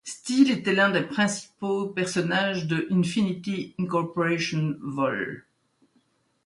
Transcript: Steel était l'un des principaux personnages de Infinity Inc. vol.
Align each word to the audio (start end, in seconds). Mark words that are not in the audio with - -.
Steel 0.03 0.49
était 0.49 0.73
l'un 0.73 0.89
des 0.89 1.03
principaux 1.03 1.85
personnages 1.89 2.65
de 2.65 2.87
Infinity 2.89 3.75
Inc. 3.77 3.91
vol. 4.81 5.45